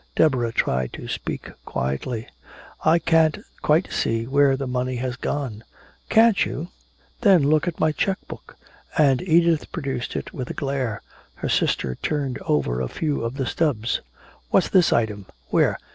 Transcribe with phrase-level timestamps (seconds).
[0.15, 2.27] Deborah tried to speak quietly:
[2.83, 5.63] "I can't quite see where the money has gone."
[6.09, 6.69] "Can't you?
[7.19, 8.57] Then look at my check book."
[8.97, 11.03] And Edith produced it with a glare.
[11.35, 14.01] Her sister turned over a few of the stubs.
[14.49, 15.77] "What's this item?" "Where?"